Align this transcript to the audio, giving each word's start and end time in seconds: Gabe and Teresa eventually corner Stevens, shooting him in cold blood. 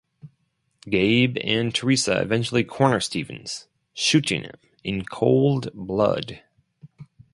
Gabe 0.89 1.37
and 1.43 1.75
Teresa 1.75 2.19
eventually 2.23 2.63
corner 2.63 2.99
Stevens, 2.99 3.67
shooting 3.93 4.41
him 4.41 4.55
in 4.83 5.05
cold 5.05 5.71
blood. 5.75 6.41